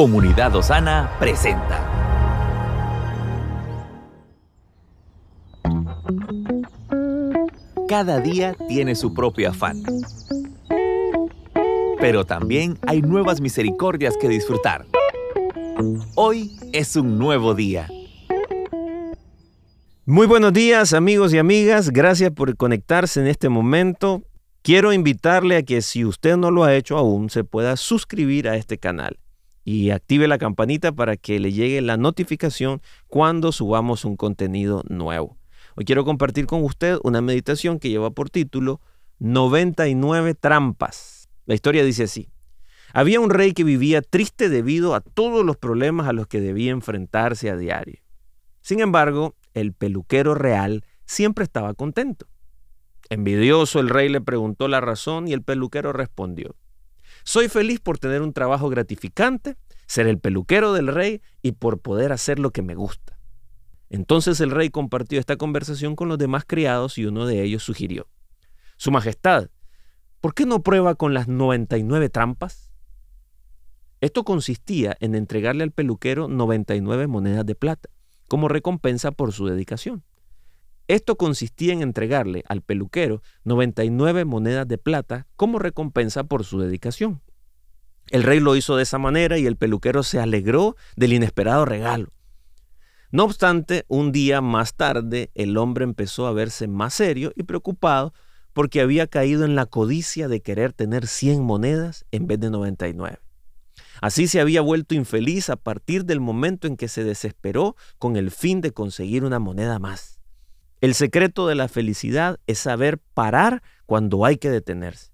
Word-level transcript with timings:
Comunidad 0.00 0.56
Osana 0.56 1.10
presenta. 1.18 1.78
Cada 7.86 8.18
día 8.20 8.56
tiene 8.66 8.94
su 8.94 9.12
propio 9.12 9.50
afán. 9.50 9.82
Pero 12.00 12.24
también 12.24 12.78
hay 12.86 13.02
nuevas 13.02 13.42
misericordias 13.42 14.16
que 14.16 14.30
disfrutar. 14.30 14.86
Hoy 16.14 16.56
es 16.72 16.96
un 16.96 17.18
nuevo 17.18 17.54
día. 17.54 17.86
Muy 20.06 20.26
buenos 20.26 20.54
días 20.54 20.94
amigos 20.94 21.34
y 21.34 21.38
amigas, 21.38 21.90
gracias 21.90 22.30
por 22.30 22.56
conectarse 22.56 23.20
en 23.20 23.26
este 23.26 23.50
momento. 23.50 24.22
Quiero 24.62 24.94
invitarle 24.94 25.58
a 25.58 25.62
que 25.62 25.82
si 25.82 26.06
usted 26.06 26.38
no 26.38 26.50
lo 26.50 26.64
ha 26.64 26.74
hecho 26.74 26.96
aún, 26.96 27.28
se 27.28 27.44
pueda 27.44 27.76
suscribir 27.76 28.48
a 28.48 28.56
este 28.56 28.78
canal 28.78 29.18
y 29.64 29.90
active 29.90 30.28
la 30.28 30.38
campanita 30.38 30.92
para 30.92 31.16
que 31.16 31.38
le 31.38 31.52
llegue 31.52 31.80
la 31.80 31.96
notificación 31.96 32.80
cuando 33.08 33.52
subamos 33.52 34.04
un 34.04 34.16
contenido 34.16 34.82
nuevo. 34.88 35.36
Hoy 35.76 35.84
quiero 35.84 36.04
compartir 36.04 36.46
con 36.46 36.64
usted 36.64 36.98
una 37.04 37.20
meditación 37.20 37.78
que 37.78 37.90
lleva 37.90 38.10
por 38.10 38.30
título 38.30 38.80
99 39.18 40.34
trampas. 40.34 41.28
La 41.46 41.54
historia 41.54 41.84
dice 41.84 42.04
así. 42.04 42.30
Había 42.92 43.20
un 43.20 43.30
rey 43.30 43.52
que 43.52 43.64
vivía 43.64 44.02
triste 44.02 44.48
debido 44.48 44.94
a 44.94 45.00
todos 45.00 45.44
los 45.44 45.56
problemas 45.56 46.08
a 46.08 46.12
los 46.12 46.26
que 46.26 46.40
debía 46.40 46.72
enfrentarse 46.72 47.50
a 47.50 47.56
diario. 47.56 48.00
Sin 48.62 48.80
embargo, 48.80 49.36
el 49.54 49.72
peluquero 49.72 50.34
real 50.34 50.84
siempre 51.04 51.44
estaba 51.44 51.74
contento. 51.74 52.26
Envidioso, 53.08 53.80
el 53.80 53.88
rey 53.88 54.08
le 54.08 54.20
preguntó 54.20 54.68
la 54.68 54.80
razón 54.80 55.28
y 55.28 55.32
el 55.32 55.42
peluquero 55.42 55.92
respondió, 55.92 56.56
soy 57.24 57.48
feliz 57.48 57.80
por 57.80 57.98
tener 57.98 58.22
un 58.22 58.32
trabajo 58.32 58.68
gratificante, 58.68 59.56
ser 59.86 60.06
el 60.06 60.18
peluquero 60.18 60.72
del 60.72 60.88
rey 60.88 61.22
y 61.42 61.52
por 61.52 61.80
poder 61.80 62.12
hacer 62.12 62.38
lo 62.38 62.50
que 62.50 62.62
me 62.62 62.74
gusta. 62.74 63.18
Entonces 63.88 64.40
el 64.40 64.50
rey 64.50 64.70
compartió 64.70 65.18
esta 65.18 65.36
conversación 65.36 65.96
con 65.96 66.08
los 66.08 66.18
demás 66.18 66.44
criados 66.46 66.96
y 66.96 67.06
uno 67.06 67.26
de 67.26 67.42
ellos 67.42 67.62
sugirió, 67.62 68.08
Su 68.76 68.90
Majestad, 68.90 69.48
¿por 70.20 70.34
qué 70.34 70.46
no 70.46 70.62
prueba 70.62 70.94
con 70.94 71.12
las 71.12 71.26
99 71.26 72.08
trampas? 72.08 72.70
Esto 74.00 74.24
consistía 74.24 74.96
en 75.00 75.14
entregarle 75.14 75.64
al 75.64 75.72
peluquero 75.72 76.28
99 76.28 77.06
monedas 77.06 77.44
de 77.44 77.54
plata 77.54 77.90
como 78.28 78.46
recompensa 78.46 79.10
por 79.10 79.32
su 79.32 79.46
dedicación. 79.46 80.04
Esto 80.90 81.14
consistía 81.14 81.72
en 81.72 81.82
entregarle 81.82 82.42
al 82.48 82.62
peluquero 82.62 83.22
99 83.44 84.24
monedas 84.24 84.66
de 84.66 84.76
plata 84.76 85.28
como 85.36 85.60
recompensa 85.60 86.24
por 86.24 86.42
su 86.42 86.58
dedicación. 86.58 87.22
El 88.08 88.24
rey 88.24 88.40
lo 88.40 88.56
hizo 88.56 88.74
de 88.74 88.82
esa 88.82 88.98
manera 88.98 89.38
y 89.38 89.46
el 89.46 89.54
peluquero 89.54 90.02
se 90.02 90.18
alegró 90.18 90.74
del 90.96 91.12
inesperado 91.12 91.64
regalo. 91.64 92.08
No 93.12 93.22
obstante, 93.22 93.84
un 93.86 94.10
día 94.10 94.40
más 94.40 94.74
tarde 94.74 95.30
el 95.36 95.56
hombre 95.58 95.84
empezó 95.84 96.26
a 96.26 96.32
verse 96.32 96.66
más 96.66 96.94
serio 96.94 97.30
y 97.36 97.44
preocupado 97.44 98.12
porque 98.52 98.80
había 98.80 99.06
caído 99.06 99.44
en 99.44 99.54
la 99.54 99.66
codicia 99.66 100.26
de 100.26 100.42
querer 100.42 100.72
tener 100.72 101.06
100 101.06 101.40
monedas 101.40 102.04
en 102.10 102.26
vez 102.26 102.40
de 102.40 102.50
99. 102.50 103.20
Así 104.00 104.26
se 104.26 104.40
había 104.40 104.60
vuelto 104.60 104.96
infeliz 104.96 105.50
a 105.50 105.56
partir 105.56 106.04
del 106.04 106.18
momento 106.18 106.66
en 106.66 106.76
que 106.76 106.88
se 106.88 107.04
desesperó 107.04 107.76
con 107.98 108.16
el 108.16 108.32
fin 108.32 108.60
de 108.60 108.72
conseguir 108.72 109.22
una 109.22 109.38
moneda 109.38 109.78
más. 109.78 110.19
El 110.80 110.94
secreto 110.94 111.46
de 111.46 111.54
la 111.54 111.68
felicidad 111.68 112.40
es 112.46 112.58
saber 112.58 112.98
parar 113.12 113.62
cuando 113.84 114.24
hay 114.24 114.38
que 114.38 114.48
detenerse. 114.48 115.12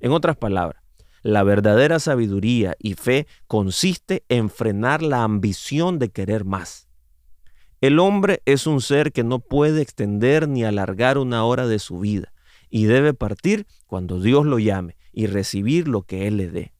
En 0.00 0.12
otras 0.12 0.36
palabras, 0.36 0.82
la 1.22 1.42
verdadera 1.42 1.98
sabiduría 1.98 2.76
y 2.78 2.94
fe 2.94 3.26
consiste 3.46 4.24
en 4.28 4.50
frenar 4.50 5.02
la 5.02 5.22
ambición 5.24 5.98
de 5.98 6.10
querer 6.10 6.44
más. 6.44 6.88
El 7.80 7.98
hombre 8.00 8.42
es 8.44 8.66
un 8.66 8.82
ser 8.82 9.12
que 9.12 9.24
no 9.24 9.38
puede 9.38 9.80
extender 9.80 10.46
ni 10.46 10.64
alargar 10.64 11.16
una 11.16 11.44
hora 11.44 11.66
de 11.66 11.78
su 11.78 12.00
vida 12.00 12.32
y 12.68 12.84
debe 12.84 13.14
partir 13.14 13.66
cuando 13.86 14.20
Dios 14.20 14.44
lo 14.44 14.58
llame 14.58 14.96
y 15.12 15.26
recibir 15.26 15.88
lo 15.88 16.02
que 16.02 16.28
Él 16.28 16.36
le 16.36 16.50
dé. 16.50 16.74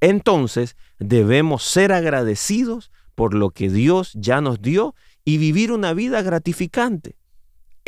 Entonces 0.00 0.76
debemos 0.98 1.64
ser 1.64 1.92
agradecidos 1.92 2.90
por 3.14 3.34
lo 3.34 3.50
que 3.50 3.68
Dios 3.68 4.12
ya 4.14 4.40
nos 4.40 4.62
dio 4.62 4.94
y 5.24 5.36
vivir 5.36 5.70
una 5.72 5.92
vida 5.92 6.22
gratificante. 6.22 7.16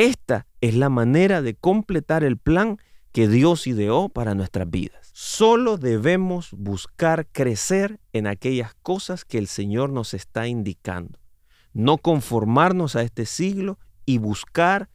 Esta 0.00 0.46
es 0.62 0.74
la 0.76 0.88
manera 0.88 1.42
de 1.42 1.54
completar 1.54 2.24
el 2.24 2.38
plan 2.38 2.78
que 3.12 3.28
Dios 3.28 3.66
ideó 3.66 4.08
para 4.08 4.34
nuestras 4.34 4.70
vidas. 4.70 5.10
Solo 5.12 5.76
debemos 5.76 6.52
buscar 6.52 7.26
crecer 7.26 8.00
en 8.14 8.26
aquellas 8.26 8.72
cosas 8.82 9.26
que 9.26 9.36
el 9.36 9.46
Señor 9.46 9.90
nos 9.90 10.14
está 10.14 10.46
indicando. 10.46 11.18
No 11.74 11.98
conformarnos 11.98 12.96
a 12.96 13.02
este 13.02 13.26
siglo 13.26 13.78
y 14.06 14.16
buscar 14.16 14.88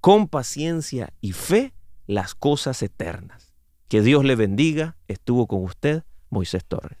con 0.00 0.28
paciencia 0.28 1.12
y 1.20 1.32
fe 1.32 1.74
las 2.06 2.36
cosas 2.36 2.80
eternas. 2.84 3.56
Que 3.88 4.02
Dios 4.02 4.24
le 4.24 4.36
bendiga. 4.36 4.96
Estuvo 5.08 5.48
con 5.48 5.64
usted 5.64 6.04
Moisés 6.30 6.64
Torres. 6.64 7.00